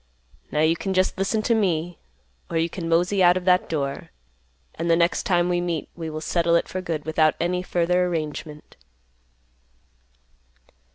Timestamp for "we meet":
5.47-5.89